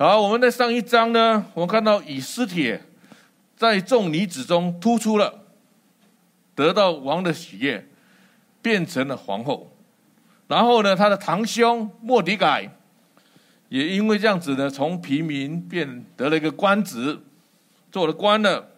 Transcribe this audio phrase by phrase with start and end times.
[0.00, 2.80] 好，我们在上一章呢，我们看到以斯帖
[3.56, 5.40] 在众女子中突出了，
[6.54, 7.84] 得到王的喜悦，
[8.62, 9.76] 变成了皇后。
[10.46, 12.70] 然后呢，他的堂兄莫迪改
[13.70, 17.18] 也因为这样子呢，从平民变得了一个官职，
[17.90, 18.68] 做了官了。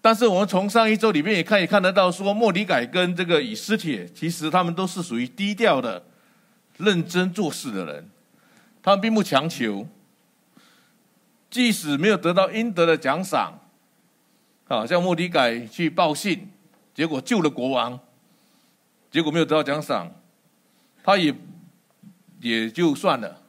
[0.00, 6.04] 但是我们从上一周里面也可以看得到，说莫迪改跟这个以斯帖，其实他们都是属于低调的、
[6.76, 8.08] 认真做事的人。
[8.88, 9.86] 他们并不强求，
[11.50, 13.52] 即使没有得到应得的奖赏，
[14.66, 16.48] 啊，像莫迪改去报信，
[16.94, 18.00] 结果救了国王，
[19.10, 20.10] 结果没有得到奖赏，
[21.04, 21.34] 他也
[22.40, 23.42] 也就算了。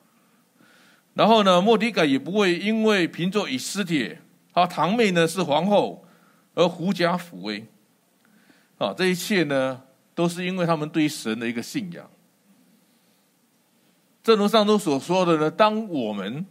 [1.13, 4.19] 然后呢，莫迪改也不会因为凭着以斯帖，
[4.53, 6.05] 他堂妹呢是皇后，
[6.53, 7.65] 而狐假虎威。
[8.77, 9.83] 啊，这一切呢，
[10.13, 12.11] 都是因为他们对神的一个信仰。
[14.21, 16.45] 正如上周所说的呢，当我们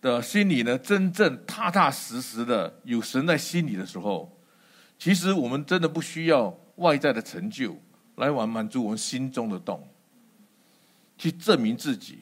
[0.00, 4.36] 的心里呢，真正踏踏实实的有神在心里的时候，
[4.98, 7.76] 其实我们真的不需要外在的成就
[8.16, 9.86] 来完满足我们心中的洞，
[11.16, 12.18] 去证明自己。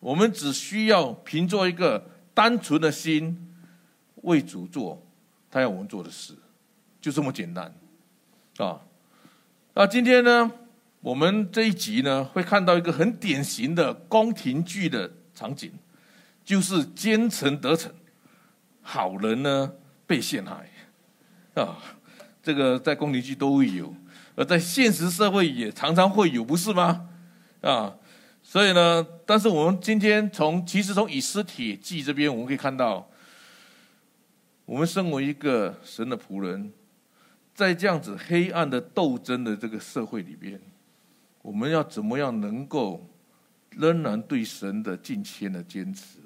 [0.00, 3.54] 我们只需要凭着一个单纯的心
[4.22, 5.04] 为主做
[5.50, 6.34] 他要我们做的事，
[7.00, 7.74] 就这么简单
[8.58, 8.80] 啊。
[9.74, 10.50] 那今天呢？
[11.00, 15.70] 我们这一集呢，会看到一个很典型的宫廷剧的场景，
[16.44, 17.92] 就是奸臣得逞，
[18.82, 19.72] 好人呢
[20.04, 20.68] 被陷害，
[21.54, 21.78] 啊，
[22.42, 23.94] 这个在宫廷剧都会有，
[24.34, 27.08] 而在现实社会也常常会有，不是吗？
[27.60, 27.96] 啊，
[28.42, 33.08] 所以呢，但是我们今天从其实从以斯帖记这边，我们可以看到，
[34.64, 36.72] 我们身为一个神的仆人，
[37.54, 40.60] 在这样子黑暗的斗争的这个社会里边。
[41.46, 43.08] 我们要怎么样能够
[43.70, 46.18] 仍然对神的敬虔的坚持？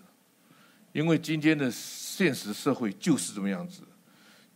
[0.92, 3.82] 因为今天的现实社会就是这么样子。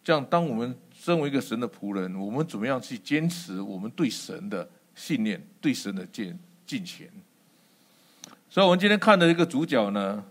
[0.02, 7.10] 这样，当我们身为一个神的仆人，我们怎么样去坚持我们对神的信念、对神的敬敬虔？
[8.48, 10.24] 所以，我们今天看的一个主角呢，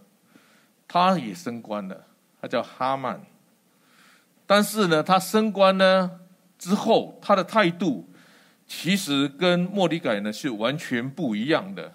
[0.87, 2.07] 他也升官了，
[2.41, 3.23] 他叫哈曼。
[4.47, 6.09] 但是呢，他升官呢
[6.57, 8.09] 之后，他的态度。
[8.75, 11.93] 其实跟末底改呢是完全不一样的，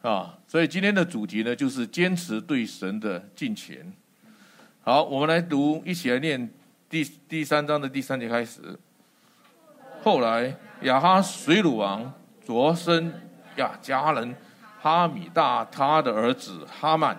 [0.00, 3.92] 啊，所以今天的主题呢就是坚持对神的敬虔。
[4.82, 6.48] 好，我们来读，一起来念
[6.88, 8.60] 第第三章的第三节开始。
[10.02, 12.10] 后来亚哈水鲁王
[12.46, 13.12] 擢升
[13.56, 14.34] 亚甲人
[14.80, 17.14] 哈米大他的儿子哈曼，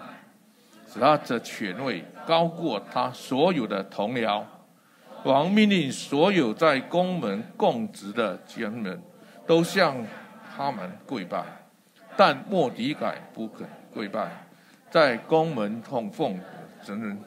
[0.92, 4.44] 使他的权位高过他所有的同僚。
[5.26, 9.02] 王命令所有在宫门供职的将们
[9.48, 9.98] 都向
[10.56, 11.44] 他们跪拜，
[12.16, 14.46] 但莫迪改不肯跪拜，
[14.92, 16.40] 在宫门痛奉
[16.84, 17.20] 神人。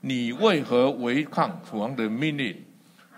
[0.00, 2.64] 你为何违抗王的命令？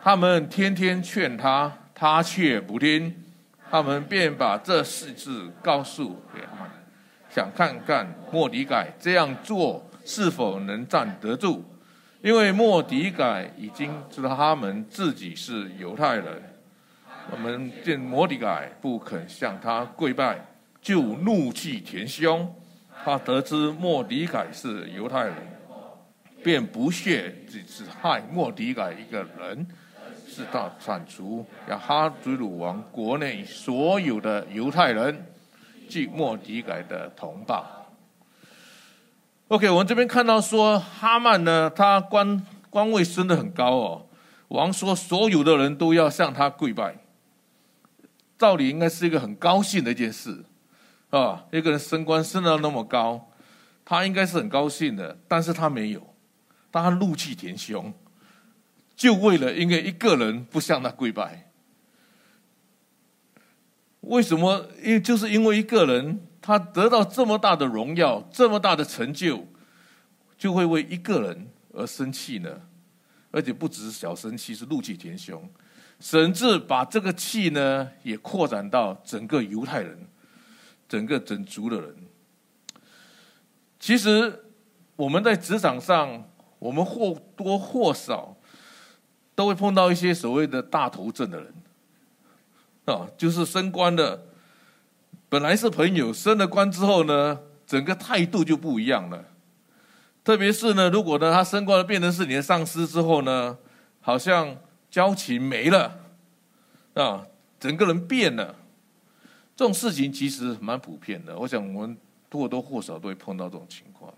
[0.03, 3.23] 他们天天劝他，他却不听。
[3.71, 6.71] 他们便把这事字告诉给他们，
[7.31, 11.65] 想看看莫迪改这样做是否能站得住。
[12.21, 16.43] 因为莫迪改已经知道他们自己是犹太人，
[17.31, 20.45] 我们见莫迪改不肯向他跪拜，
[20.83, 22.53] 就怒气填胸。
[23.05, 25.37] 他得知莫迪改是犹太人，
[26.43, 29.65] 便不屑只是害莫迪改一个人，
[30.27, 35.25] 是他铲除亚哈随鲁王国内所有的犹太人，
[35.89, 37.78] 即莫迪改的同胞。
[39.49, 44.07] OK，我们这边看到说哈曼呢，他官官位升得很高哦。
[44.49, 46.99] 王说所有的人都要向他跪拜，
[48.37, 50.45] 照理应该是一个很高兴的一件事
[51.09, 51.47] 啊。
[51.51, 53.31] 一个人升官升到那么高，
[53.87, 56.15] 他应该是很高兴的，但是他没有，
[56.71, 57.95] 他怒气填胸，
[58.95, 61.51] 就为了因为一个人不向他跪拜。
[64.03, 64.67] 为什么？
[64.85, 66.28] 因就是因为一个人。
[66.49, 69.47] 他得到这么大的荣耀，这么大的成就，
[70.39, 72.63] 就会为一个人而生气呢？
[73.31, 75.47] 而且不只是小生气，是怒气填胸，
[76.01, 80.09] 甚至把这个气呢也扩展到整个犹太人，
[80.89, 81.95] 整个整族的人。
[83.79, 84.47] 其实
[84.97, 88.35] 我们在职场上，我们或多或少
[89.35, 91.53] 都会碰到一些所谓的大头症的人，
[92.87, 94.28] 啊，就是升官的。
[95.29, 99.25] 本来是朋友，升了官之后呢，整个态度就不一样了。
[100.25, 103.57] 特别是呢，如果呢他升官了，变成是你的上司之后呢，
[104.01, 104.57] 好像
[104.91, 106.01] 交情没了，
[106.95, 107.27] 啊，
[107.61, 108.55] 整个人变了。
[109.55, 111.37] 这种事情其实蛮普遍的。
[111.37, 111.97] 我想我们
[112.31, 114.13] 或多或少都会碰到这种情况。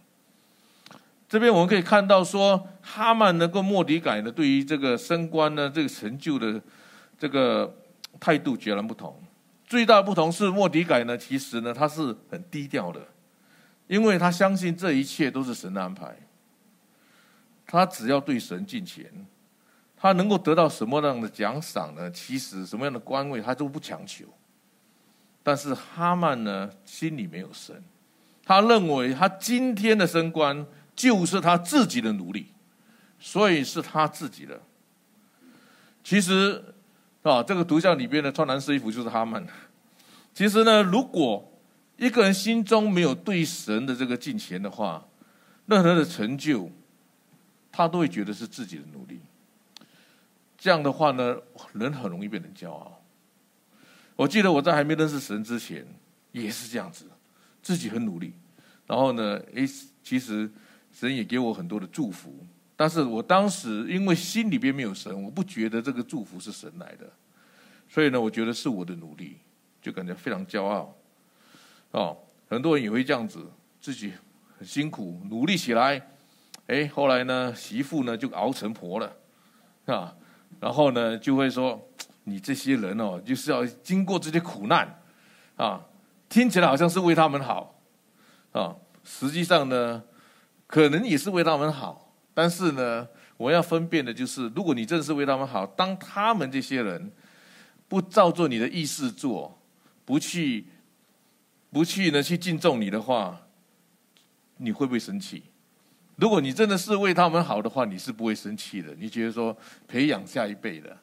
[1.29, 6.61] 这边我们可以看到说，哈曼呢跟莫迪改呢，对于这个升官呢这个成就的
[7.19, 7.73] 这个
[8.21, 9.17] 态度截然不同。
[9.70, 13.06] 最大的不同是，莫迪改呢，其实呢他是很低调的，
[13.87, 16.17] 因为他相信这一切都是神的安排。
[17.69, 19.08] 他只要对神敬虔，
[19.96, 22.11] 他能够得到什么样的奖赏呢？
[22.11, 24.25] 其实什么样的官位他都不强求。
[25.44, 27.81] 但是哈曼呢，心里没有神，
[28.44, 30.66] 他认为他今天的升官
[30.96, 32.49] 就是他自己的努力，
[33.20, 34.61] 所以是他自己的。
[36.02, 36.75] 其实
[37.22, 39.46] 啊，这个图像里边的穿蓝色衣服就是他们。
[40.34, 41.52] 其实呢，如果
[41.96, 45.06] 一个人心中没有对神的这个敬虔的话，
[45.67, 46.70] 任何的成就。
[47.72, 49.20] 他都会觉得是自己的努力，
[50.58, 51.37] 这样的话呢，
[51.72, 53.00] 人很容易变成骄傲。
[54.16, 55.87] 我记得我在还没认识神之前，
[56.32, 57.05] 也是这样子，
[57.62, 58.34] 自己很努力，
[58.88, 59.64] 然后呢，诶，
[60.02, 60.50] 其实
[60.93, 62.44] 神也给我很多的祝福，
[62.81, 67.05] 但是我当时因为心里边没有神，我不觉得这个祝福是神来的，
[67.91, 69.37] 所以呢，我觉得是我的努力，
[69.82, 70.97] 就感觉非常骄傲。
[71.91, 72.17] 哦，
[72.49, 73.47] 很多人也会这样子，
[73.82, 74.15] 自己
[74.59, 76.00] 很辛苦，努力起来。
[76.69, 79.15] 哎，后来呢，媳妇呢就熬成婆了，
[79.85, 80.17] 啊，
[80.59, 81.87] 然后呢就会说，
[82.25, 85.03] 你这些人哦，就是要经过这些苦难，
[85.56, 85.85] 啊，
[86.31, 87.79] 听起来好像是为他们好，
[88.53, 88.75] 啊，
[89.05, 90.03] 实际上呢，
[90.67, 92.10] 可能也是为他们好，
[92.40, 93.06] 但是呢，
[93.37, 97.12] 我要分辨的就是，如果你真的是为他们好，当他们这些人
[97.87, 99.60] 不照做你的意思做，
[100.06, 100.64] 不去，
[101.70, 103.42] 不去呢去敬重你的话，
[104.56, 105.42] 你会不会生气？
[106.16, 108.94] 如果你真的是为他们好的话，你是不会生气的。
[108.98, 109.54] 你觉得说
[109.87, 110.96] 培养下一辈的，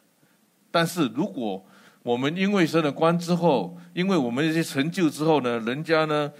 [0.71, 1.63] 但是如果
[2.01, 6.33] 我们因为升了官之后，因为我们这些成就之后呢，人家呢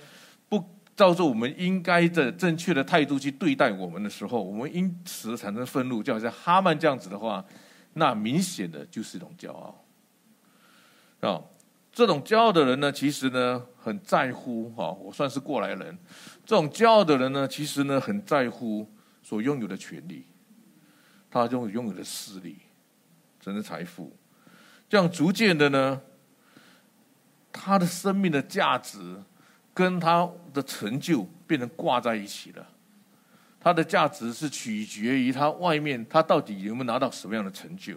[0.98, 7.46] 照着我们应该的正确的态度去对待我们的时候，我们因此产生愤怒，就好像哈曼这样子的话，
[7.94, 9.86] 那明显的就是一种骄傲
[11.22, 11.40] 啊。
[11.94, 15.98] 这种骄傲的人呢，其实呢很在乎哈，我算是过来人。
[16.46, 18.92] 这种骄傲的人呢，其实呢很在乎
[19.22, 20.26] 所拥有的权利，
[21.30, 22.58] 他拥有拥有的势力，
[23.44, 24.16] 甚至财富，
[24.90, 26.02] 这样逐渐的呢，
[27.52, 29.24] 他的生命的价值
[29.78, 32.68] 跟他的成就变成挂在一起了。
[33.60, 37.94] 他的价值是取决于他外面他到底有没有拿到什么样的成就。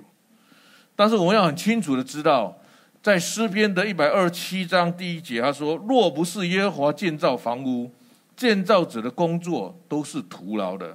[0.95, 2.55] 但是我们要很清楚的知道。
[3.03, 7.91] 在诗篇的一百二十七章第一节，他说：“若不是耶和华建造房屋，
[8.37, 10.95] 建造者的工作都是徒劳的；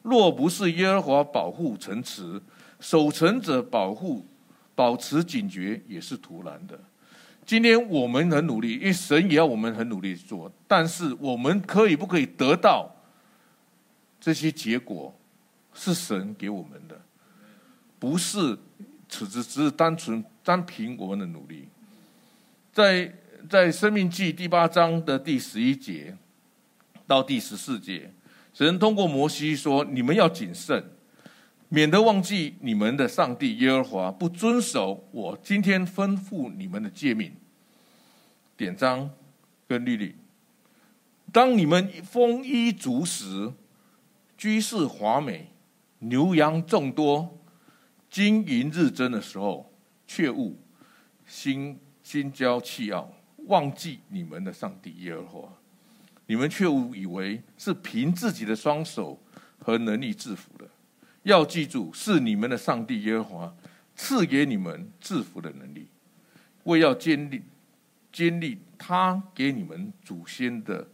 [0.00, 2.40] 若不是耶和华保护城池，
[2.80, 4.26] 守城者保护
[4.74, 6.80] 保持警觉也是徒然的。”
[7.46, 12.94] 今天我们很努力，因为神也要我们很努力做，但是我们可以不可以得到
[14.20, 15.14] 这些结果，
[15.72, 17.00] 是神给我们的，
[17.98, 18.58] 不是。
[19.06, 21.68] 此之只是单纯单凭我们的努力，
[22.72, 23.14] 在
[23.48, 26.16] 在生命记第八章的第十一节
[27.06, 28.10] 到第十四节，
[28.52, 30.84] 神通过摩西说：“你们要谨慎，
[31.74, 37.34] 免得忘记你们的上帝耶和华，不遵守我今天吩咐你们的诫命、
[38.56, 39.10] 典章
[39.66, 40.14] 跟律例。
[41.32, 43.52] 当你们丰衣足食、
[44.38, 45.50] 居室华美、
[45.98, 47.36] 牛羊众多。”
[48.08, 49.68] 金银日增的时候，
[50.06, 50.56] 却勿
[51.26, 53.12] 心心骄气傲，
[53.48, 55.48] 忘记你们的上帝耶和华。
[56.26, 59.20] 你们却误以为是凭自己的双手
[59.58, 60.68] 和能力制服的。
[61.24, 63.54] 要记住，是你们的上帝耶和华
[63.94, 65.88] 赐给你们制服的能力，
[66.64, 67.42] 为要建立
[68.12, 70.86] 建立他给你们祖先的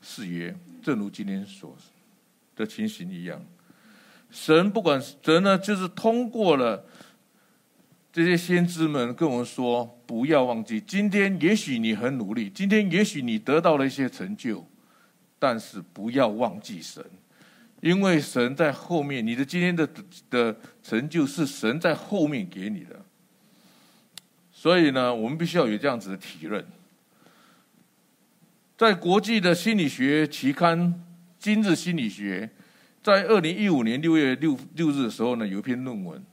[0.00, 1.76] 誓约，正如今天所
[2.56, 3.44] 的情形一样。
[4.30, 6.86] 神不管神呢，就是通过了
[8.12, 14.66] 这些先知们跟我们说，不要忘记，今天也许你很努力，今天也许你得到了一些成就，
[15.38, 17.04] 但是不要忘记神，
[17.82, 19.88] 因为神在后面，你的今天的
[20.30, 23.04] 的成就是神在后面给你的。
[24.52, 26.64] 所以呢，我们必须要有这样子的体认。
[28.78, 30.78] 在国际的心理学期刊
[31.38, 32.50] 《今日心理学》。
[33.02, 36.24] 在二零一五年六月六六日的时候呢，有一篇论文，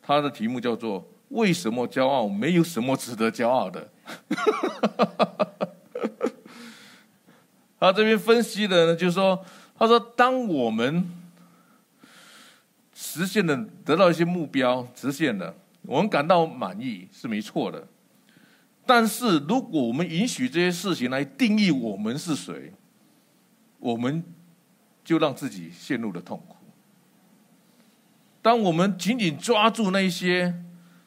[0.00, 3.90] 它的题目叫做“为什么骄傲没有什么值得骄傲的”。
[7.80, 9.44] 他这边分析的呢，就是说，
[9.78, 11.08] 他说，当我们
[12.92, 17.86] 实现了得到一些目标，实现了，我们感到满意是没错的。
[18.84, 22.72] 但是如果我们允许这些事情来定义我们是谁，
[23.78, 24.24] 我们
[25.04, 26.56] 就让自己陷入了痛苦。
[28.42, 30.54] 当我们紧紧抓住那些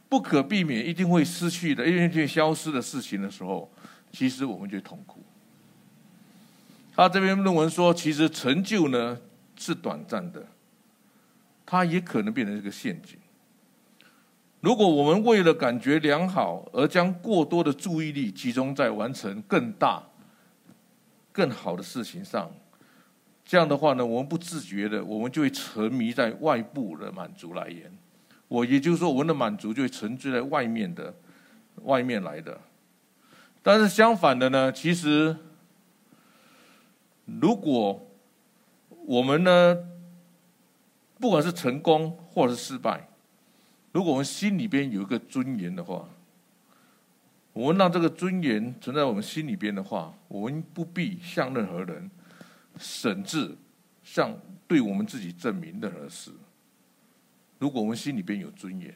[0.07, 3.69] 不可避免、一定会失去的、一定会消失的事情的时候，
[4.11, 5.23] 其实我们就痛苦。
[6.93, 9.17] 他这篇论文说，其实成就呢
[9.55, 10.45] 是短暂的，
[11.65, 13.17] 它也可能变成一个陷阱。
[14.59, 20.03] 如果我们为了感觉良好而将过多的注意力集中在完成更大、
[21.31, 22.51] 更好的事情上，
[23.45, 27.91] 这样的话呢，我们不自觉的，我们就会沉迷在外部的满足来源。
[28.49, 31.15] 我也就是说，我们的满足就会沉醉在外面的、
[31.83, 32.59] 外面来的。
[33.63, 35.37] 但是相反的呢，其实。
[37.25, 38.07] 如果
[39.05, 39.77] 我们呢，
[41.19, 43.07] 不管是成功或者是失败，
[43.91, 46.07] 如果我们心里边有一个尊严的话，
[47.53, 52.09] 我们让这个尊严存在我们心里边的话，我们不必向任何人，
[52.77, 53.55] 甚至
[54.03, 54.37] 向
[54.67, 56.31] 对我们自己证明任何事。
[57.59, 58.93] 如果我们心里边有尊严，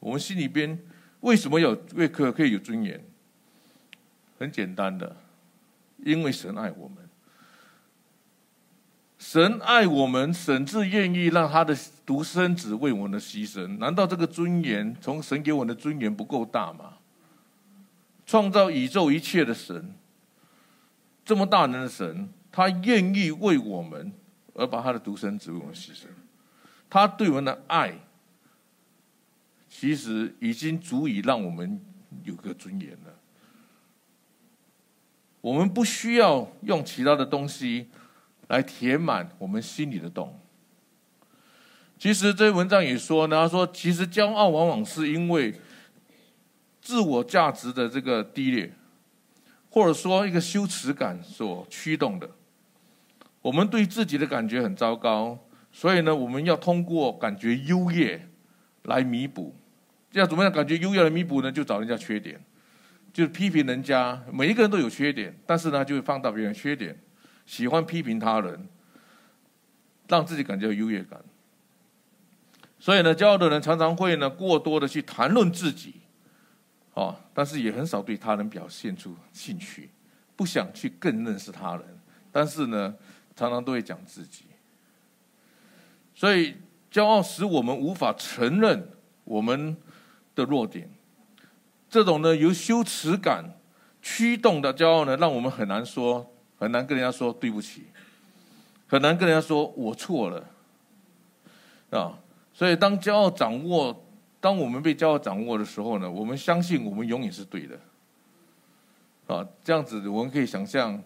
[0.00, 0.78] 我们心里边
[1.20, 3.02] 为什么有为可可以有尊严？
[4.38, 5.16] 很简单的，
[5.98, 7.01] 因为神爱我们。
[9.22, 13.78] 神爱我们，甚至愿意让他的独生子为我们牺牲。
[13.78, 16.94] 难道这个尊严，从神给我们的尊严不够大吗？
[18.26, 19.94] 创造宇宙一切的神，
[21.24, 24.12] 这么大能的神，他愿意为我们
[24.54, 26.06] 而把他的独生子为我们牺牲。
[26.90, 27.94] 他对我们的爱，
[29.68, 31.80] 其实已经足以让我们
[32.24, 33.14] 有个尊严了。
[35.40, 37.86] 我们不需要用其他的东西。
[38.52, 40.38] 来填满我们心里的洞。
[41.98, 45.54] 其实这篇文章也说呢，他说，其实骄傲往往是因为
[46.82, 48.70] 自我价值的这个低劣，
[49.70, 52.28] 或者说一个羞耻感所驱动的。
[53.40, 55.38] 我们对自己的感觉很糟糕，
[55.72, 58.28] 所以呢，我们要通过感觉优越
[58.82, 59.56] 来弥补。
[60.10, 61.50] 要怎么样感觉优越来弥补呢？
[61.50, 62.38] 就找人家缺点，
[63.14, 64.22] 就是批评人家。
[64.30, 66.94] 每一个人都有缺点，但是呢，就会放大别人缺点。
[67.46, 68.68] 喜欢批评他人，
[70.08, 71.20] 让自己感觉优越感。
[72.78, 75.94] 所以呢，骄傲的人常常会呢过多的去谈论自己，
[76.94, 79.88] 哦，但是也很少对他人表现出兴趣，
[80.34, 81.84] 不想去更认识他人。
[82.32, 82.94] 但是呢，
[83.36, 84.46] 常常都会讲自己。
[86.14, 86.56] 所以，
[86.90, 88.88] 骄傲使我们无法承认
[89.24, 89.76] 我们
[90.34, 90.90] 的弱点。
[91.88, 93.44] 这种呢由羞耻感
[94.00, 96.31] 驱动的骄傲呢，让我们很难说。
[96.62, 97.86] 很难跟人家说对不起，
[98.86, 100.48] 很难跟人家说我错了，
[101.90, 102.16] 啊，
[102.54, 104.04] 所以当骄傲掌握，
[104.40, 107.76] 当我们被骄傲掌握的时候呢，我们相信我们永远是对的，
[109.26, 111.02] 啊，这样子我们可以想象，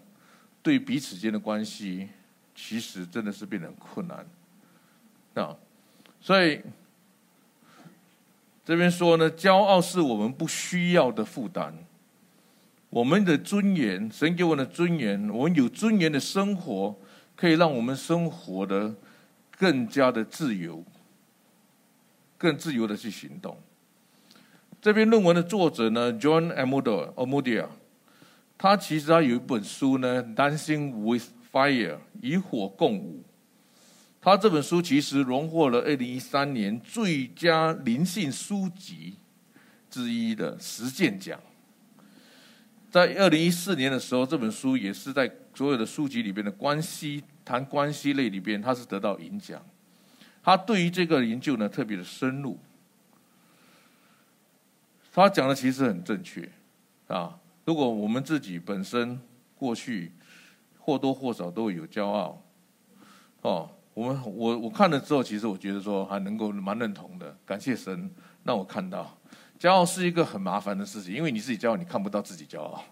[0.61, 2.07] 对彼此间的关系，
[2.53, 4.23] 其实真的是变得很困难，
[5.33, 5.57] 啊，
[6.21, 6.61] 所以
[8.63, 11.73] 这边说呢，骄傲是我们不需要的负担。
[12.89, 16.95] 我们的尊严，神给我们的尊严，我们有尊严的生活，
[17.35, 18.95] 可以让我们生活的
[19.57, 20.83] 更加的自由，
[22.37, 23.57] 更自由的去行动。
[24.81, 27.67] 这篇论文的作者呢，John Omodia，
[28.57, 33.23] 他其实他有一本书呢，《Dancing with Fire》，与火共舞。
[34.21, 39.15] 他这本书其实荣获了二零一三年最佳灵性书籍
[39.89, 41.39] 之一的实践奖。
[42.97, 49.63] 在二零一四年的时候，这本书也是在所有的书籍里边的关系谈关系类里边，它是得到银奖。
[50.41, 52.57] 他对于这个研究呢特别的深入，
[55.13, 56.49] 他讲的其实很正确
[57.05, 57.37] 啊。
[57.65, 59.21] 如果我们自己本身
[59.55, 60.11] 过去
[60.79, 62.41] 或多或少都会有骄傲，
[63.43, 67.37] 哦，我们我我看了之后，其实我觉得说还能够蛮认同的。
[67.45, 68.09] 感谢神
[68.43, 69.15] 让我看到。
[69.59, 72.83] 骄傲是一个很麻烦的事情，因为你自己骄傲，你看不到自己骄傲，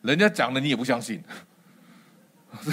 [0.00, 1.22] 人家讲的你也不相信，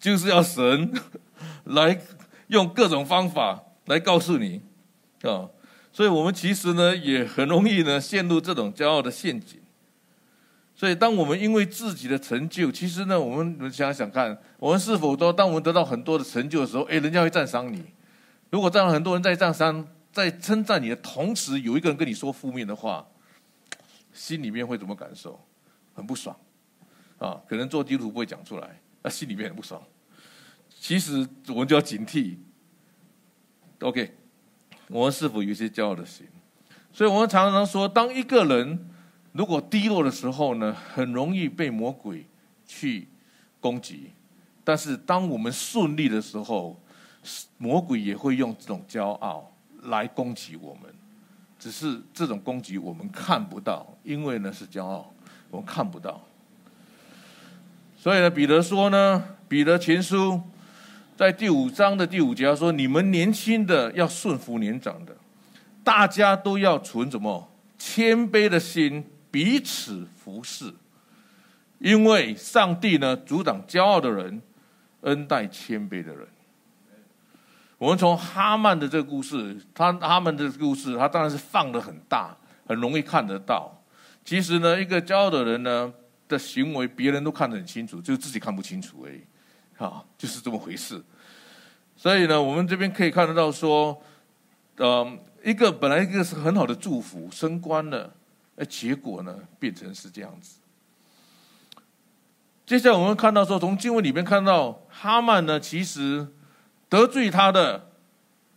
[0.00, 0.92] 就是要神
[1.64, 2.00] 来
[2.48, 4.60] 用各种方法来告诉你
[5.22, 5.48] 啊，
[5.92, 9.60] 所以我们其实呢也很容易呢陷入这种骄傲的陷阱。
[10.74, 17.84] 所以当我们因为自己的成就，其实呢我们想想看，我们是否都当我们得到很多的成就的时候，哎，人家会赞赏你。
[18.50, 19.86] 如果这样很多人在赞赏。
[20.18, 23.06] 在称赞你的同时，有一个人跟你说负面的话，
[24.12, 25.40] 心里面会怎么感受？
[25.94, 26.36] 很不爽
[27.18, 27.40] 啊！
[27.48, 29.80] 可能做基督徒不会讲出来，那心里面很不爽。
[30.80, 32.36] 其实我们就要警惕。
[33.78, 34.12] OK，
[34.88, 36.26] 我们是否有些骄傲的心？
[36.92, 38.90] 所以我们常常说，当一个人
[39.30, 42.26] 如果低落的时候呢，很容易被魔鬼
[42.66, 43.06] 去
[43.60, 44.10] 攻击；
[44.64, 46.80] 但是当我们顺利的时候，
[47.56, 49.52] 魔鬼也会用这种骄傲
[49.88, 50.84] 来攻击我们。
[51.58, 55.12] 只是这种攻击我们看不到，因为呢是骄傲，
[55.50, 56.24] 我们看不到。
[57.96, 60.40] 所以呢，彼得说呢，彼得前书
[61.16, 65.16] 在第五章的第五节说：“你们年轻的要顺服年长的，
[65.82, 70.72] 大家都要存什么谦卑的心，彼此服侍。
[71.80, 74.40] 因为上帝呢阻挡骄傲的人，
[75.00, 76.28] 恩待谦卑的人。”
[77.78, 83.72] 我们从哈曼的这个故事，他哈曼的故事，他当然是放得很大，很容易看得到。
[84.24, 85.92] 其实呢，一个骄傲的人呢
[86.26, 89.22] 的行为，别人都看得很清楚，就自己看不清楚而已。
[89.78, 91.00] 啊，就是这么回事。
[91.96, 94.02] 所以呢，我们这边可以看得到说，
[94.76, 95.08] 呃，
[95.44, 98.12] 一个本来一个是很好的祝福，升官了，
[98.56, 100.58] 哎，结果呢变成是这样子。
[102.66, 106.26] 接下来我们看到说，从经文里面看到哈曼呢，其实
[106.88, 107.90] 得罪他的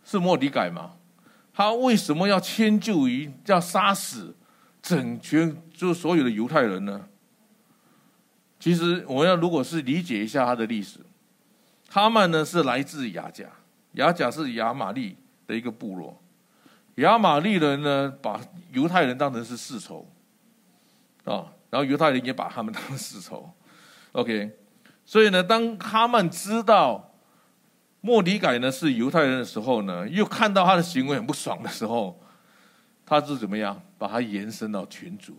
[0.04, 0.92] 是莫迪改嘛？
[1.54, 4.34] 他为什么要迁就于要杀死
[4.80, 7.08] 整群就所有的犹太人呢？
[8.58, 11.00] 其实我要如果是理解一下他的历史，
[11.90, 13.44] 哈曼呢是来自雅甲，
[13.92, 16.22] 雅甲是亚玛力的一个部落，
[16.94, 18.40] 亚玛力人呢把
[18.72, 20.08] 犹太人当成是世仇，
[21.24, 23.52] 啊，然后犹太人也把他们当世仇
[24.12, 24.56] ，OK，
[25.04, 27.11] 所以呢，当哈曼知道
[28.02, 32.20] 莫迪改呢是犹太人的时候呢，又看到他的行为很不爽的时候，
[33.06, 35.36] 他是怎么样把他延伸到群族，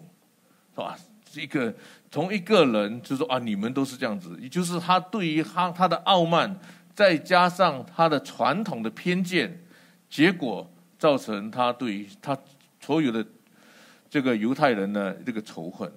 [0.73, 0.97] 是吧？
[1.35, 1.73] 一个
[2.09, 6.57] 从一个人就说啊，你们都是这样子，也就是他对于他他的傲慢，
[6.95, 9.61] 再加上他的传统的偏见，
[10.09, 12.37] 结果造成他对于他
[12.79, 13.25] 所有的
[14.09, 15.91] 这个犹太人的这个仇恨。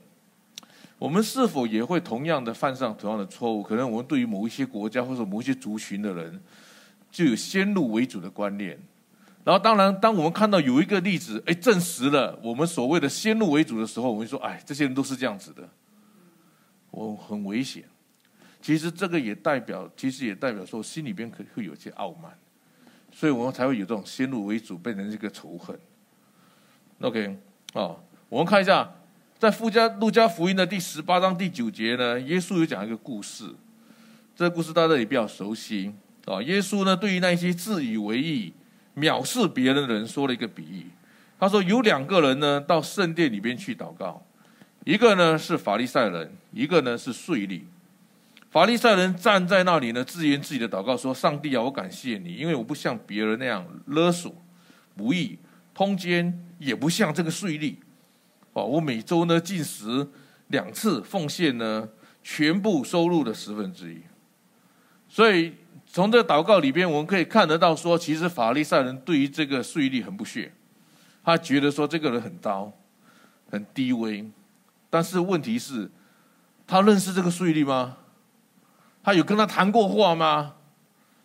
[0.98, 3.62] 我们是否也会同样的犯上同样的错误？
[3.62, 6.40] 可能我们对于某一些国家或者某一些族群的人，
[7.10, 8.78] 就有先入为主的观念。
[9.44, 15.68] 然后，当然，当我们看到有一个例子，哎，证实了我们所谓的先入为主的时候，我们说，哎，这些人都是这样子的，
[16.90, 17.84] 我很危险。
[18.60, 22.36] 其实这个也代表，其实也代表说，心里边可会有些傲慢，
[23.12, 25.78] 所以我们才会有这种先入为主，变成这个仇恨。
[27.02, 27.38] OK，
[27.74, 28.90] 哦，我们看一下，
[29.38, 33.44] 在附加路加福音的第十八章第九节呢，耶稣有讲一个故事，
[34.34, 35.92] 这个故事大家也比较熟悉
[36.24, 36.40] 啊。
[36.40, 38.52] 耶稣呢，对于那些自以为义。
[38.96, 40.86] 藐视别人的人说了一个比喻，
[41.38, 44.24] 他说有两个人呢到圣殿里边去祷告，
[44.84, 47.60] 一个呢是法利赛人，一个呢是税吏。
[48.50, 54.34] 法利赛人站在那里呢，自言自语的祷告说：“上帝啊，我感谢你，因为我不像别人那样勒索、
[54.96, 55.38] 不义、
[55.74, 57.74] 通奸，也不像这个税吏。
[58.60, 60.08] 哦，我每周呢进食
[60.48, 61.88] 两次，奉献呢
[62.22, 64.00] 全部收入的十分之一。
[65.08, 65.54] 所以。”
[65.88, 70.52] 从这祷告里边，我们可以看得到，说其实法利赛人对于这个税吏很不屑，
[71.24, 72.70] 他觉得说这个人很刀，
[73.50, 74.28] 很低微。
[74.90, 75.90] 但是问题是，
[76.66, 77.96] 他认识这个税吏吗？
[79.02, 80.56] 他有跟他谈过话吗？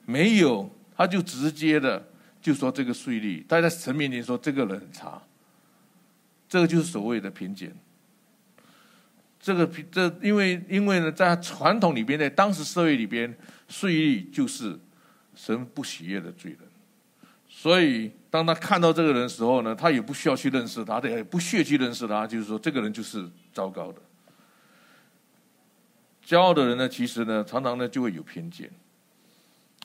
[0.06, 2.08] 没有，他就直接的
[2.42, 5.22] 就说这个税吏，他在神面前说这个人很差。
[6.52, 7.76] 这个就是所谓的偏见。
[9.40, 13.36] 这个这因为因为呢，在传统里边，在当时社会里边。
[13.72, 14.78] 税吏就是
[15.34, 16.60] 神不喜悦的罪人，
[17.48, 24.02] 所以当他看到这个人的时候呢，他也不需要去认识他，他也不屑去认识他，就是说这个人就是糟糕的。
[26.26, 28.70] 骄傲的人呢，其实呢，常常呢就会有偏见，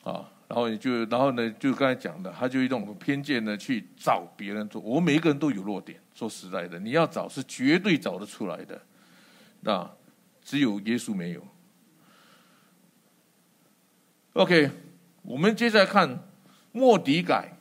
[0.03, 4.81] 啊，然后你就然后呢，就刚才讲的，他就用偏见呢去找别人做。
[4.81, 8.81] 我们每一个人都有弱点，说实在的，你要找是绝对找得出来的，
[9.61, 9.89] 那
[10.41, 11.45] 只有耶稣没有。
[14.33, 14.69] OK，
[15.23, 16.23] 我们接下来看
[16.71, 17.51] 末底改，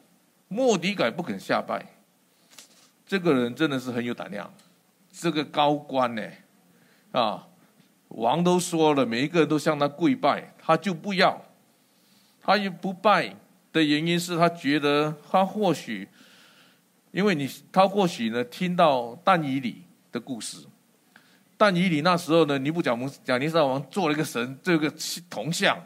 [0.47, 1.85] 末底改不肯下拜，
[3.05, 4.53] 这个人真的是很有胆量，
[5.11, 6.23] 这个高官呢，
[7.11, 7.49] 啊，
[8.09, 11.43] 王都说了，每一个人都向他跪拜，他就不要，
[12.47, 13.35] 他也不拜
[13.73, 16.09] 的原因是他觉得他或许，
[17.11, 19.83] 因为你他或许呢听到但以理
[20.13, 20.65] 的故事，
[21.57, 24.89] 但以理那时候呢，尼布甲尼亚尼撒王做了一个神，这个
[25.29, 25.77] 铜像。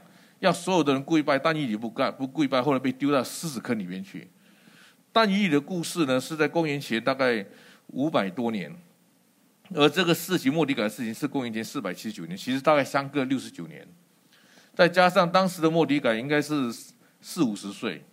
[0.40, 4.26] 要所有的人跪拜，但以理不干不跪拜，后来被丢到狮子坑里面去。
[5.12, 7.44] 但以理的故事呢，是在公元前大概
[7.88, 8.74] 五百多年，
[9.74, 13.86] 而这个事情莫迪改的事情是公元前四百七十九年，其实大概相隔六十九年，
[14.74, 16.72] 再加上当时的莫迪改应该是
[17.20, 18.04] 四五十岁，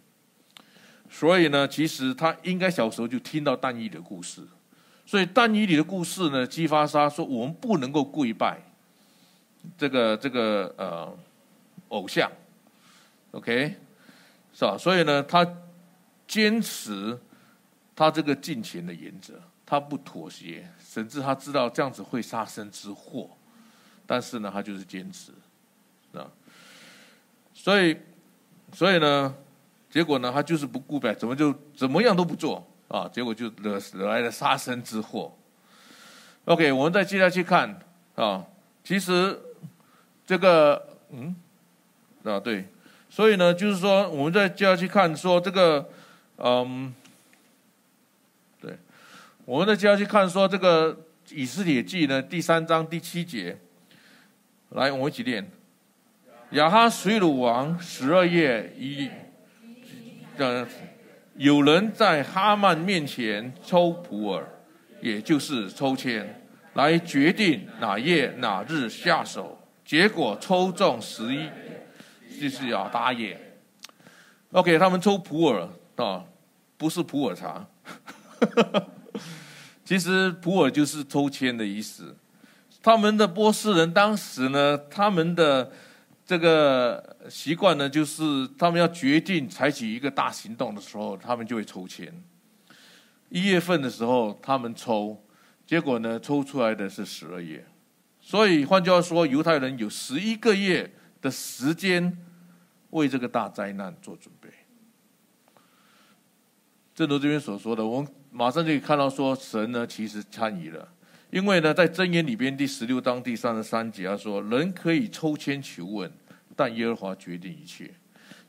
[1.10, 4.46] 所以呢，其实他应该小时候就听到但以理的故事，
[5.06, 8.62] 所以但以里的故事呢，激发他说我们不能够跪拜
[9.78, 11.17] 这个这个呃
[11.89, 12.30] 偶像
[13.32, 13.76] ，OK，
[14.54, 14.78] 是吧？
[14.78, 15.48] 所以呢，他
[16.28, 17.17] 坚持
[17.96, 23.30] 他这个敬虔的原则，他不妥协，甚至他知道这样子会杀身之祸，
[24.06, 25.32] 但是呢，他就是坚持，
[26.13, 26.30] 啊，
[27.58, 27.98] 所以，
[28.72, 29.36] 所以呢。
[29.89, 33.08] 结果呢，他就是不顾呗，怎么就怎么样都不做啊？
[33.08, 35.34] 结果就惹惹来了杀身之祸。
[36.43, 37.80] OK，我们再接下去看
[38.15, 38.46] 啊，
[38.84, 39.39] 其实
[40.26, 41.34] 这个嗯
[42.26, 42.67] 啊对，
[43.10, 45.89] 所以呢，就是说我们再接下去看说这个
[46.36, 46.93] 嗯，
[48.62, 48.78] 对，
[49.46, 50.96] 我们再接下去看说这个
[51.30, 53.58] 以斯帖记呢第三章第七节，
[54.72, 55.50] 来，我们一起念：
[56.52, 59.10] 亚哈水鲁王十二月一。
[61.36, 64.44] 有人在哈曼面前抽普洱，
[65.02, 66.26] 也就是抽签，
[66.76, 69.60] 来决定哪月哪日下手。
[69.84, 71.50] 结果抽中十一，
[72.40, 73.38] 就是亚达月。
[74.54, 76.24] OK，他们抽普洱啊，
[76.78, 77.68] 不是普洱茶。
[79.84, 82.16] 其实普洱就是抽签的意思。
[82.82, 85.70] 他们的波斯人当时呢，他们的。
[86.28, 92.13] 这个习惯呢，就是他们要决定采取一个大行动的时候，他们就会抽签。
[93.30, 95.24] 一月份的时候，他们抽，
[95.66, 97.66] 结果呢，抽出来的是十二月。
[98.20, 102.18] 所以换句话说，犹太人有十一个月的时间
[102.90, 104.50] 为这个大灾难做准备。
[106.94, 110.90] 正如这边所说的，我们马上就可以看到说，神呢其实参与了。
[111.30, 116.12] 因为呢，在箴言里边第十六章第三十三节，他说：“人可以抽签求问，
[116.56, 117.94] 但耶和华决定一切。”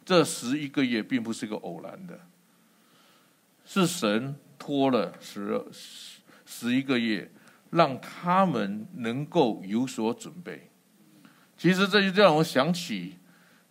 [0.06, 2.18] 这十一个月并不是个偶然的，
[3.64, 7.30] 是神拖了十十十一个月，
[7.70, 10.70] 让他们能够有所准备。
[11.56, 13.16] 其实这就让我想起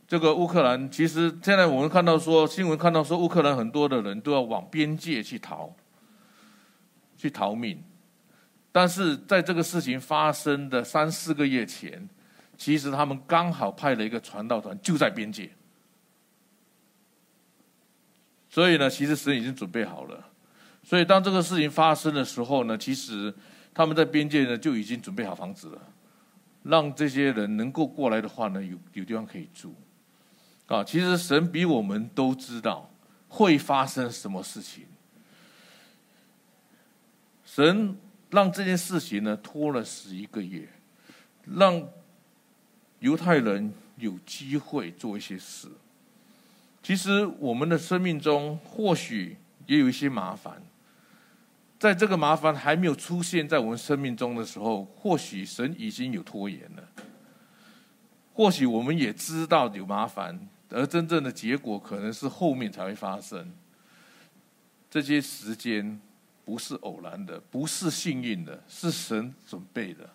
[0.06, 0.92] 这个乌克兰。
[0.92, 5.74] 其实现在我们看到说新闻，看到说乌克兰很多的人都要往边界去逃，
[7.18, 7.82] 去逃命。
[8.80, 12.08] 但是在这个事情发生的三四个月前，
[12.60, 15.50] 其实他们刚好派了一个传道团，就在边界。
[18.48, 20.24] 所以呢，其实神已经准备好了。
[20.84, 23.34] 所以当这个事情发生的时候呢，其实
[23.74, 25.82] 他们在边界呢就已经准备好房子了，
[26.62, 29.74] 让这些人能够过来的话呢，有有地方可以住。
[30.68, 32.88] 啊，其实神比我们都知道
[33.28, 34.86] 会发生什么事情。
[37.44, 37.98] 神。
[38.30, 40.68] 让这件事情呢拖了十一个月，
[41.56, 41.88] 让
[43.00, 45.70] 犹太人有机会做一些事。
[46.84, 50.62] 其实我们的生命中或许也有一些麻烦，
[51.80, 56.84] 在这个麻烦还没有出现在我们生命中的时候，或许神已经有拖延了。
[58.34, 60.38] 或许我们也知道有麻烦，
[60.70, 63.54] 而真正的结果可能是后面才会发生。
[64.92, 66.02] 这些时间。
[66.48, 70.10] 不是偶然的，不是幸运的，是神准备的。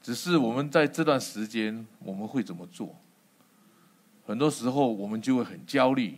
[0.00, 2.96] 只是我们在这段时间，我们会怎么做？
[4.26, 6.16] 很多时候我们就会很焦虑，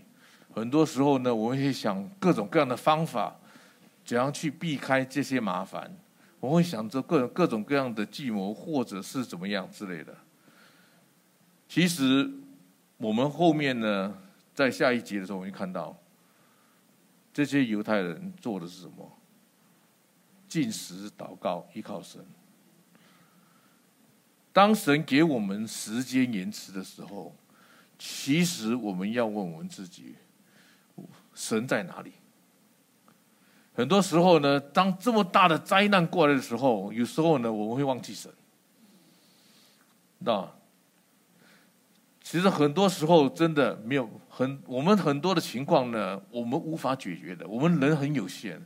[0.55, 3.35] 很多时候呢，我们会想各种各样的方法，
[4.05, 5.93] 怎样去避开这些麻烦。
[6.39, 10.17] 我会想着各各种各样的计谋，或者是怎么样之类的。
[11.69, 12.31] 其实
[12.99, 14.17] 我们后面呢，
[14.55, 15.99] 在下一集的时候，我们会看到。
[17.38, 19.09] 这些犹太人做的是什么？
[20.48, 22.27] 进食、祷告、依靠神。
[24.53, 27.33] 当神给我们时间延迟的时候，
[27.96, 30.16] 其实我们要问我们自己：
[31.33, 32.14] 神在哪里？
[33.72, 38.29] 很多时候呢，当这么大的灾难过来的时候，有时候呢，我们会忘记神。
[40.18, 40.58] 那。
[42.31, 47.49] 其实很多时候真的没有很，我们很多的情况呢，我们无法解决的。
[47.49, 48.61] 我们人很有限，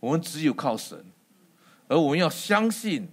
[0.00, 1.02] 我们只有靠神，
[1.88, 3.08] 而我们要相信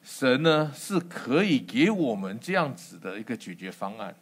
[0.00, 4.14] 神呢是可以给我们这样子的一个解决方案。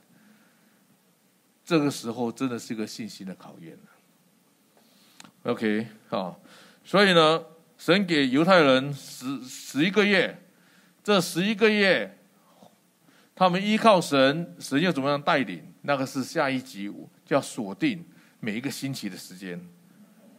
[1.62, 3.78] 这个时候真的是一个信心的考验。
[5.42, 6.40] OK，好，
[6.82, 7.44] 所以呢，
[7.76, 10.42] 神给犹太人十十一个月，
[11.02, 12.20] 这十一个月。
[13.34, 15.60] 他们依靠神，神又怎么样带领？
[15.82, 16.90] 那个是下一集，
[17.26, 18.04] 叫锁定
[18.40, 19.60] 每一个星期的时间。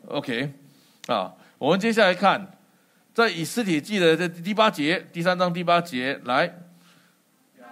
[0.08, 0.54] OK，
[1.08, 2.58] 啊，我们接下来看，
[3.14, 6.62] 在以斯帖记的这第八节，第三章第八节，来，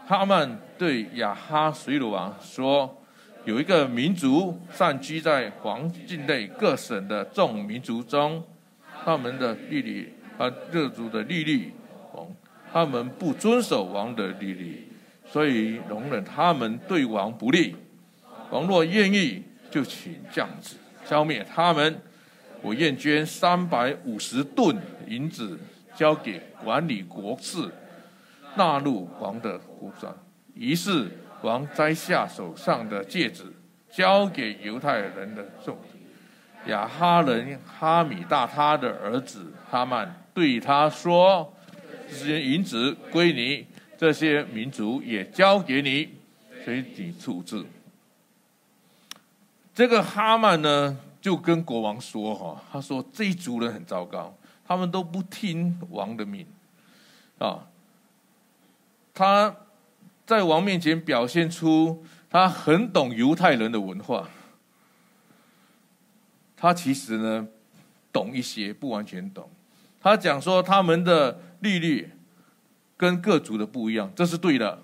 [0.05, 3.01] 哈曼对亚哈随鲁王说
[3.45, 8.43] ：“有一个民族散居在王境内各省的众民族中，
[9.05, 11.71] 他们的律例和各族的律例，
[12.71, 14.88] 他们不遵守王的律例，
[15.33, 17.75] 所以容忍他们对王不利。
[18.51, 19.41] 王若愿意，
[19.71, 21.99] 就请降旨消灭他们。
[22.61, 25.59] 我愿捐三百五十吨银子
[25.95, 27.67] 交给管理国事，
[28.55, 30.15] 纳入王的库上。
[30.53, 31.09] 于是。
[31.41, 33.43] 王摘下手上的戒指，
[33.91, 35.77] 交给犹太人的众
[36.67, 41.53] 亚哈人哈米大他的儿子哈曼，对他说
[42.07, 43.67] ：“这些银子归你，
[44.03, 46.09] 这些民族也交给你，
[46.65, 47.65] 随你处置。”
[49.73, 54.35] 这个哈曼呢，就跟国王说：“哈，他说这一族人很糟糕，
[54.67, 56.45] 他们都不听王的命
[57.37, 57.67] 啊，
[59.13, 59.55] 他。”
[60.25, 64.29] 在王面前表现出他很懂犹太人的文化，
[66.55, 67.45] 他其实呢
[68.09, 69.49] 懂一些，不完全懂。
[69.99, 72.09] 他讲说他们的利率
[73.03, 74.81] 跟各族的不一样，这是对的。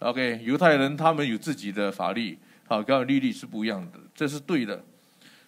[0.00, 2.38] OK，犹太人他们有自己的法律，
[2.68, 4.84] 好，跟律例是不一样的，这是对的。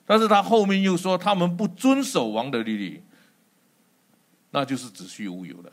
[0.07, 3.03] 但是他后面又说他们不遵守王的律例，
[4.53, 5.71] 那就是子虚乌有的。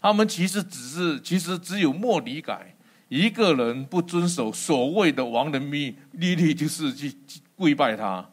[0.00, 2.74] 他们其实只是，其实只有末底改
[3.10, 7.14] 一个人不遵守所谓的王的命律例，就是去
[7.54, 8.26] 跪拜他。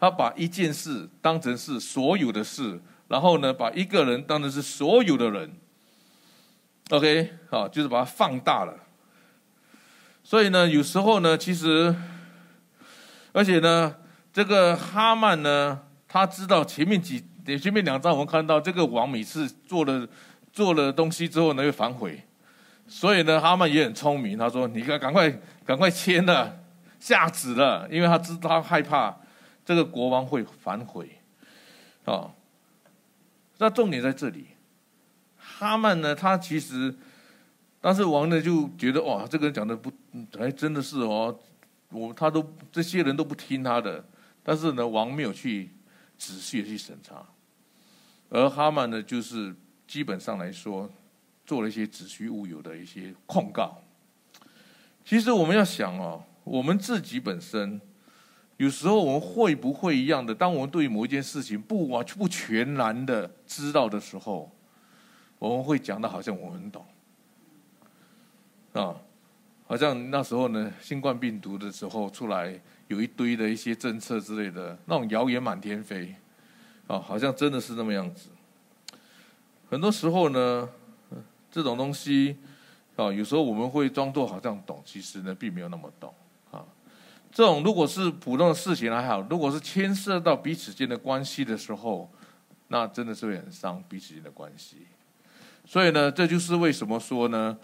[0.00, 5.48] 他把一件事当成是所有的事，然后呢，把一个人当成是所有的人。
[6.90, 8.74] OK，好，就是把它放大了。
[10.22, 11.94] 所以呢，有时候呢，其实，
[13.32, 13.96] 而且呢，
[14.32, 17.24] 这个哈曼呢，他知道前面几
[17.58, 20.06] 前面两章我们看到这个王每次做了。
[20.52, 22.20] 做了东西之后呢，又反悔，
[22.88, 24.36] 所以呢，哈曼也很聪明。
[24.36, 25.30] 他说：“你赶赶快
[25.64, 26.58] 赶快签了，
[26.98, 29.16] 下旨了，因为他知道他害怕
[29.64, 31.08] 这个国王会反悔。”
[32.04, 32.32] 啊，
[33.58, 34.48] 那重点在这里。
[35.60, 36.94] 哈曼呢，他其实，
[37.82, 39.92] 但是王呢就觉得哇，这个人讲的不，
[40.38, 41.38] 还真的是哦，
[41.90, 44.02] 我他都这些人都不听他的。
[44.42, 45.68] 但是呢，王没有去
[46.16, 47.26] 仔细的去审查，
[48.30, 49.54] 而哈曼呢，就是。
[49.90, 50.88] 基本上来说，
[51.44, 53.82] 做了一些子虚乌有的一些控告。
[55.04, 57.80] 其实我们要想哦，我们自己本身
[58.56, 60.32] 有时候我们会不会一样的？
[60.32, 64.56] 当我们对某一件事情不完不全然的知道的时候，
[65.40, 66.84] 我们会讲的好像我们很懂
[68.74, 68.94] 啊，
[69.66, 76.14] 好像那时候呢，新冠病毒的时候出来有一堆的一些政策之类的，那种谣言满天飞
[76.86, 78.28] 啊，好像真的是那么样子。
[79.70, 80.68] 很多时候呢，
[81.50, 82.36] 这种东西
[82.96, 86.12] 啊，有时候我们会装作好像懂，其实呢，并没有那么懂
[86.50, 86.62] 啊。
[87.32, 92.12] 这种如果是普通的事情还好，如果是牵涉到彼此间的关系的时候，
[92.68, 94.86] 那真的是会很伤彼此间的关系。
[95.70, 97.56] 所以呢，这就是为什么说呢，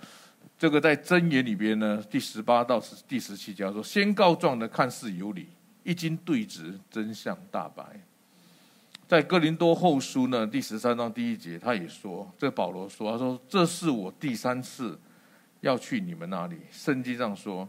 [0.56, 5.48] 这个在箴言里边呢，第十八到十第十七节说，先告状的看似有理，
[5.82, 8.00] 一经对质，真相大白。
[9.08, 14.96] 在哥林多后书呢，第十三章第一节，他也说，这保罗说，他说，这是我第三次
[15.62, 16.60] 要去你们那里。
[16.70, 17.68] 圣经上说，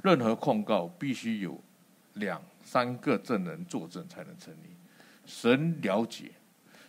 [0.00, 1.60] 任何控告必须有
[2.12, 4.76] 两三个证人作证才能成立。
[5.26, 6.30] 神了解，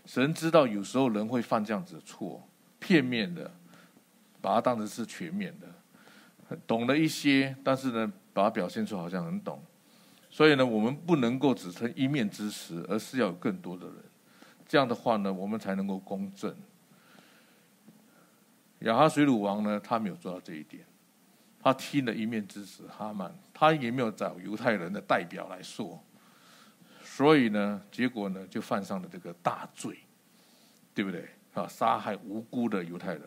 [0.06, 2.48] 神知道有时候人会犯这样子的错，
[2.84, 3.50] 片面的
[4.42, 9.64] 把它当成是全面的，懂了一些，但是呢，把它表现出好像很懂。
[10.30, 13.96] 所以呢，我们不能够只称一面之词，而是要有更多的人。
[14.68, 16.54] 这样的话呢，我们才能够公正。
[18.80, 20.84] 亚哈水鲁王呢，他没有做到这一点，
[21.62, 26.04] 他听了一面之词，哈曼，他也没有找犹太人的代表来说，
[27.02, 30.00] 所以呢，结果呢，就犯上了这个大罪，
[30.94, 31.30] 对不对？
[31.54, 33.22] 啊，杀害无辜的犹太人。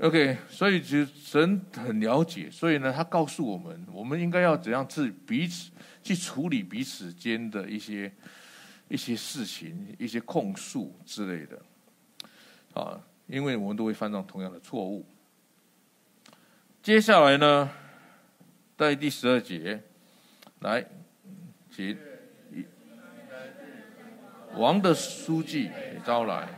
[0.00, 5.72] OK，所以其实神很了解，所以呢，他告诉我们，我们应该要怎样去彼此
[6.02, 8.12] 去处理彼此间的一些
[8.88, 11.60] 一些事情、一些控诉之类的，
[12.74, 15.04] 啊，因为我们都会犯上同样的错误。
[16.80, 17.68] 接下来呢，
[18.76, 19.82] 在第十二节，
[20.60, 20.86] 来，
[21.70, 21.98] 请
[24.54, 26.48] 王的书记也招来，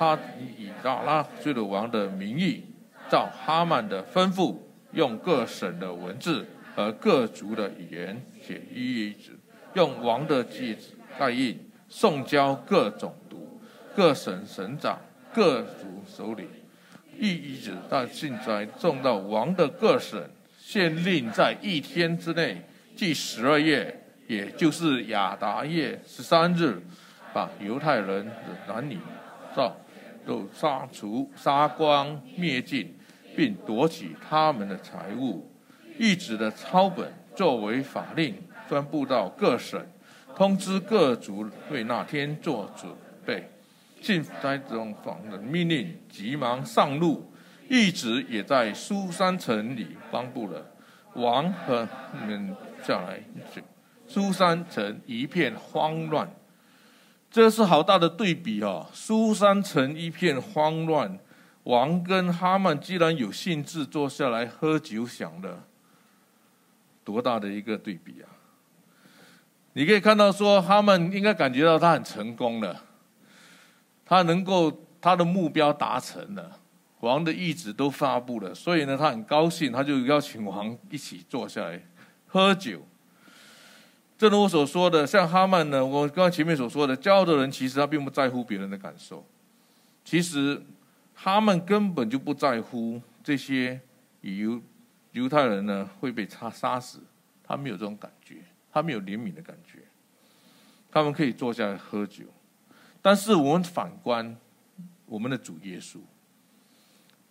[0.00, 0.18] 他
[0.56, 2.64] 以亚哈随鲁王的名义。
[3.10, 4.56] 照哈曼的吩咐，
[4.92, 9.38] 用各省的文字和各族的语言写諭旨，
[9.74, 13.60] 用王的戒指盖印，送交各总督、
[13.94, 14.98] 各省省长、
[15.34, 16.48] 各族首领。
[17.18, 20.18] 諭旨到现在送到王的各省，
[20.56, 22.62] 县令在一天之内，
[22.96, 26.80] 即十二月，也就是亚达月十三日，
[27.34, 28.96] 把犹太人的男女
[29.54, 29.76] 照
[30.26, 32.96] 都杀除、杀光、灭尽，
[33.36, 35.50] 并夺取他们的财物。
[35.98, 38.34] 諭旨的抄本作为法令，
[38.68, 39.84] 分布到各省，
[40.34, 42.90] 通知各族为那天做准
[43.24, 43.50] 备。
[44.00, 47.30] 信在这种方的命令，急忙上路。
[47.68, 50.66] 諭旨也在书珊城里颁布了。
[51.14, 51.86] 王和
[52.26, 53.20] 们下来，
[54.08, 56.28] 书珊城一片慌乱。
[57.30, 58.88] 这是好大的对比哦！
[58.92, 61.16] 苏三城一片慌乱，
[61.62, 65.62] 王跟哈曼居然有兴致坐下来喝酒享乐，
[67.04, 68.26] 多大的一个对比啊！
[69.74, 72.84] 你可以看到说，哈曼应该感觉到他很成功了。
[74.04, 76.58] 他能够他的目标达成了，
[76.98, 81.80] 王的意旨都发布了，所以呢，他很高兴，他就邀请王一起坐下来
[82.26, 82.84] 喝酒。
[84.20, 89.26] 正如我所说的，像哈曼呢，我刚刚前面所说的，骄傲的人其实他并不在乎别人的感受。
[90.04, 90.62] 其实
[91.14, 93.80] 他们根本就不在乎这些
[94.20, 94.60] 犹
[95.12, 96.98] 犹太人呢会被他杀死，
[97.42, 99.78] 他没有这种感觉，他没有怜悯的感觉。
[100.90, 102.26] 他们可以坐下来喝酒。
[103.00, 104.36] 但是我们反观
[105.06, 105.96] 我们的主耶稣，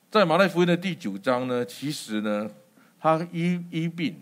[0.10, 2.50] 在马太福音的第九章呢，其实呢，
[3.00, 4.20] 他医医病，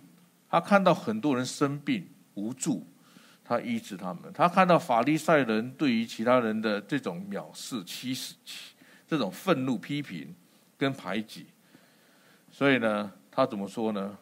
[0.49, 2.05] 他看到很多人生病
[2.37, 2.85] 无助，
[3.43, 8.35] 他医治他们；他看到法利赛人对于其他人的这种藐视、欺视、
[9.05, 10.33] 这种愤怒、批评
[10.77, 11.47] 跟排挤，
[12.51, 14.17] 所以呢，他怎么说呢？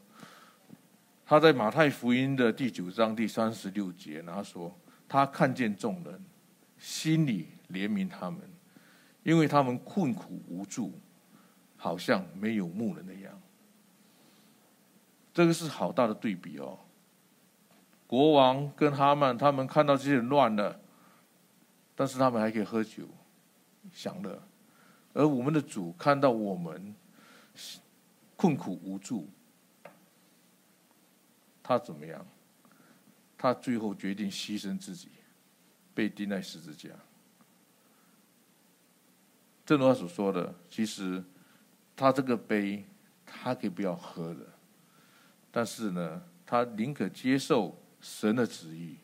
[1.25, 4.75] 他在马太福音的第九章第三十六节，他说
[5.09, 6.19] ：“他看见众人。”
[6.77, 8.39] 心里怜悯他们，
[9.23, 10.93] 因为他们困苦无助，
[11.77, 13.41] 好像没有牧人那样。
[15.33, 16.77] 这个是好大的对比哦。
[18.07, 20.79] 国王跟哈曼他们看到这些人乱了，
[21.95, 23.07] 但是他们还可以喝酒
[23.91, 24.41] 享乐，
[25.13, 26.95] 而我们的主看到我们
[28.35, 29.29] 困苦无助，
[31.63, 32.25] 他怎么样？
[33.37, 35.09] 他最后决定牺牲自己。
[35.93, 36.89] 被钉在十字架，
[39.65, 41.23] 正如他所说的，其实
[41.95, 42.83] 他这个杯，
[43.25, 44.45] 他可以不要喝的，
[45.49, 48.95] 但是呢，他宁可接受神的旨意，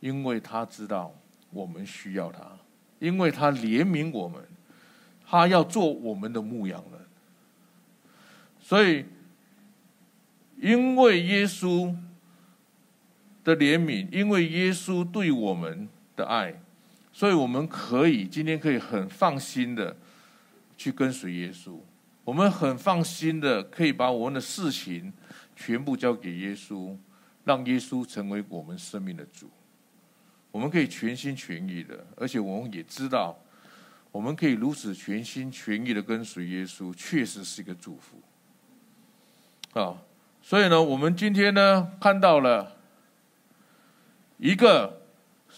[0.00, 1.14] 因为他知道
[1.50, 2.58] 我们需要他，
[2.98, 4.42] 因为他怜悯我们，
[5.26, 7.00] 他要做我们的牧羊人，
[8.60, 9.04] 所以
[10.60, 11.94] 因为耶稣。
[13.44, 16.62] 的怜悯，因为耶稣对我们的爱，
[17.12, 19.94] 所以我们可以今天可以很放心的
[20.78, 21.78] 去跟随耶稣。
[22.24, 25.12] 我们很放心的可以把我们的事情
[25.54, 26.96] 全部交给耶稣，
[27.44, 29.48] 让耶稣成为我们生命的主。
[30.50, 33.38] 我们可以全心全意的，而且我们也知道，
[34.10, 38.20] 我们可以如此全心全意的跟随耶稣，确实是一个祝福。
[39.80, 39.98] 啊，
[40.42, 42.72] 所以呢，我们今天呢看到了。
[44.36, 45.00] 一个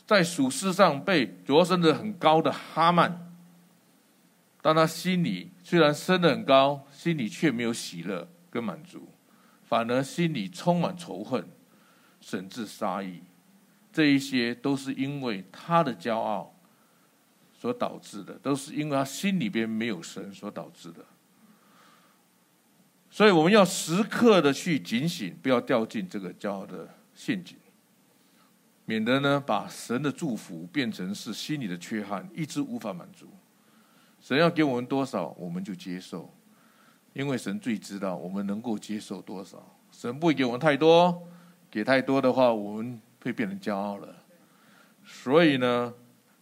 [0.07, 3.33] 在属世上被擢升的很高的哈曼，
[4.61, 9.09] 但他心里虽然升得很高，心里却没有喜乐跟满足，
[9.65, 11.49] 反而心里充满仇恨，
[12.27, 13.23] 神至杀意。
[13.93, 16.53] 这一些都是因为他的骄傲
[17.57, 21.05] 所导致的，都是因为他心里边没有神所导致的。
[23.09, 27.57] 所以我们要时刻的去警醒，不要掉进这个骄傲的陷阱。
[28.87, 33.29] 免得呢，把神的祝福变成是心里的缺憾，一直无法满足。
[34.21, 36.29] 神要给我们多少，我们就接受，
[37.13, 39.79] 因为神最知道我们能够接受多少。
[39.93, 41.23] 神不会给我们太多，
[41.77, 44.17] 给太多的话，我们会变成骄傲了。
[45.05, 45.93] 所以呢，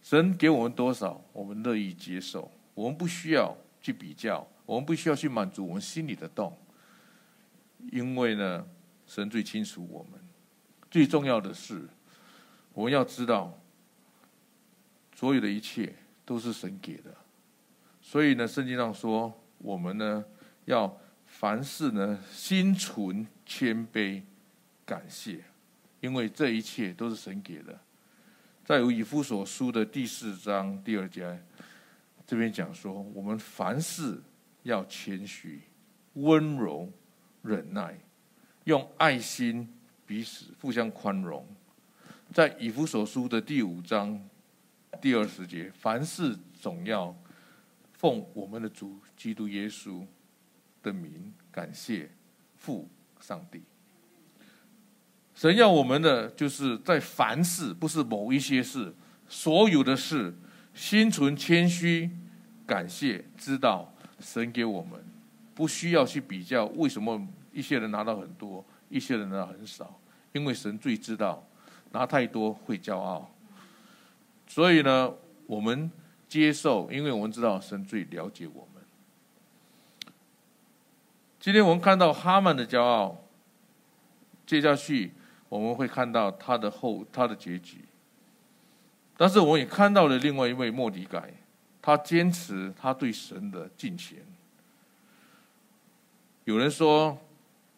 [0.01, 2.49] 神给我们多少，我们乐意接受。
[2.73, 6.57] 我们不需要去比较，我们不需要去满足我们心里的洞，
[7.91, 8.65] 因为呢，
[9.05, 10.17] 神最清楚我们。
[10.89, 11.85] 最重要的是。
[12.71, 13.59] 我们要知道，
[15.13, 17.13] 所有的一切都是神给的，
[18.01, 20.23] 所以呢，圣经上说，我们呢
[20.63, 24.21] 要凡事呢心存谦卑，
[24.85, 25.43] 感谢，
[25.99, 27.79] 因为这一切都是神给的。
[28.63, 31.39] 在以弗所书的第四章第二节，
[32.25, 34.21] 这边讲说，我们凡事
[34.63, 35.61] 要谦虚、
[36.13, 36.91] 温柔、
[37.41, 37.99] 忍耐，
[38.63, 39.67] 用爱心
[40.05, 41.45] 彼此互相宽容。
[42.33, 44.19] 在以弗所书的第五章
[44.99, 47.15] 第二十节，凡事总要
[47.93, 50.05] 奉我们的主基督耶稣
[50.81, 52.09] 的名感谢，
[52.57, 53.61] 父上帝。
[55.35, 58.93] 神要我们的，就是在凡事，不是某一些事，
[59.27, 60.33] 所有的事，
[60.73, 62.09] 心存谦虚，
[62.65, 65.03] 感谢，知道神给我们，
[65.53, 67.21] 不需要去比较为什么
[67.51, 69.99] 一些人拿到很多，一些人拿到很少，
[70.31, 71.45] 因为神最知道，
[71.91, 73.29] 拿太多会骄傲。
[74.47, 75.13] 所以呢，
[75.47, 75.91] 我们
[76.29, 78.81] 接受，因为我们知道神最了解我们。
[81.41, 83.21] 今天我们看到哈曼的骄傲，
[84.47, 85.11] 接下去。
[85.49, 87.79] 我们会看到他的后他的结局，
[89.15, 91.33] 但是我也看到了另外一位莫迪改，
[91.81, 94.17] 他坚持他对神的敬虔。
[96.43, 97.17] 有人说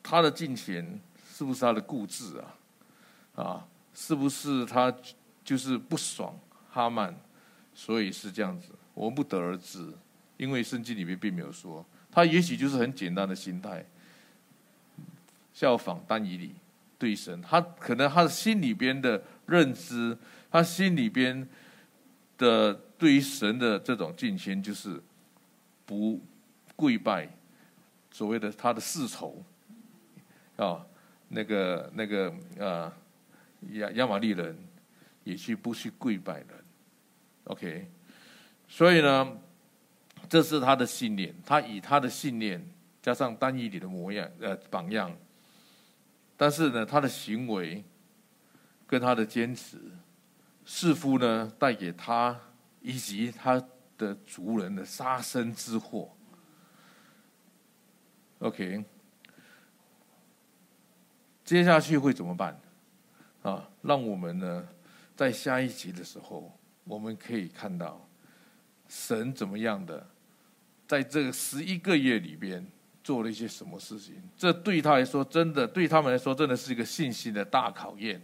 [0.01, 0.99] 他的敬虔
[1.29, 3.43] 是不是他的固执啊？
[3.43, 4.93] 啊，是不是他
[5.43, 6.37] 就是不爽
[6.71, 7.15] 哈曼，
[7.73, 8.69] 所以是这样子？
[8.93, 9.93] 我们不得而知，
[10.37, 11.85] 因为圣经里面并没有说。
[12.09, 13.85] 他也许就是很简单的心态，
[15.53, 16.55] 效仿丹以理。
[16.99, 20.17] 对神，他可能他的心里边的认知，
[20.49, 21.47] 他心里边
[22.37, 24.99] 的对于神的这种敬虔，就是
[25.85, 26.19] 不
[26.75, 27.29] 跪拜
[28.09, 29.43] 所谓的他的世仇
[30.55, 30.83] 啊，
[31.29, 32.91] 那个那个啊
[33.73, 34.57] 亚亚玛力人
[35.23, 36.47] 也去不去跪拜人
[37.43, 37.87] ，OK，
[38.67, 39.37] 所以呢，
[40.27, 42.67] 这是他的信念，他以他的信念
[43.03, 45.15] 加上单一理的模样呃榜样。
[46.37, 47.83] 但是呢，他的行为
[48.85, 49.77] 跟他的坚持，
[50.63, 52.39] 似乎呢带给他
[52.79, 53.61] 以及他
[53.97, 56.15] 的族人的杀身之祸。
[58.37, 58.85] OK，
[61.43, 62.59] 接下去会怎么办？
[63.41, 64.67] 啊，让我们呢
[65.15, 68.07] 在下一集的时候，我们可以看到
[68.87, 70.07] 神怎么样的
[70.87, 72.63] 在这个十一个月里边。
[73.07, 74.15] 做了一些什么事情？
[74.35, 78.21] 这对他来说，真的对他们来说，真的是一个信心的大考验。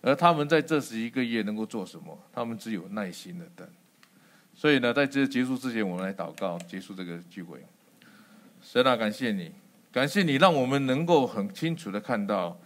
[0.00, 2.16] 而他们在这十一个月能够做什么？
[2.32, 3.68] 他们只有耐心的等。
[4.54, 7.66] 所以呢，在这结束之前，我们来祷告，结束这个聚会。
[8.62, 9.50] 神啊，感谢你，
[9.90, 12.56] 感谢你，让我们能够很清楚的看到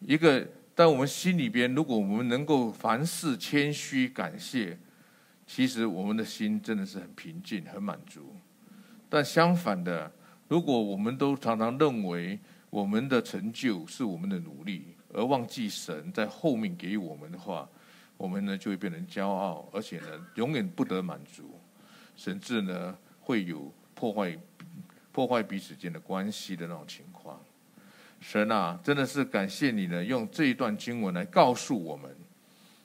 [0.00, 0.44] 一个，
[0.74, 4.76] 在我们心里边，如果我们能够凡事谦虚感谢，
[5.46, 8.34] 其实我们的心真的是很平静、很满足。
[9.08, 10.10] 但相反的，
[10.48, 12.38] 如果我们都常常认为
[12.70, 17.68] 我们的成就是我们的努力，而忘记神在后面给予我们的话，
[18.16, 21.58] 我们呢就会变成骄傲，而且呢永远不得满足，
[22.14, 24.38] 甚至呢会有破坏
[25.12, 27.40] 破坏彼此间的关系的那种情况。
[28.20, 32.10] 神啊，真的是感谢你呢，用这一段经文来告诉我们，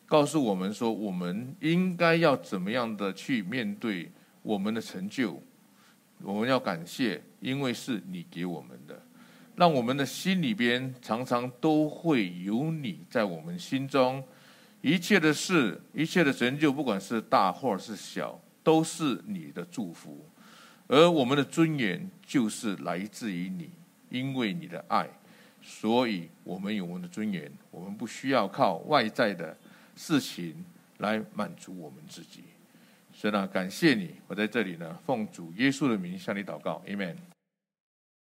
[0.06, 5.42] 告诉我们说，我们应该要怎么样的去面对我们的成就。
[6.24, 9.04] 我们要感谢，因为是你给我们的，
[9.58, 14.24] 让我们的心里边常常都会有你在我们心中，
[14.82, 20.26] 一切的事，一切的成就，不管是大或是小，都是你的祝福。
[20.88, 23.70] 而我们的尊严就是来自于你，
[24.10, 25.10] 因为你的爱，
[25.62, 29.58] 所以我们有我们的尊严，我们不需要靠外在的
[29.96, 30.64] 事情
[30.98, 32.44] 来满足我们自己。
[33.14, 34.16] 神啊，感谢你！
[34.28, 37.31] 我在这里呢，奉主耶稣的名向你祷告，Amen。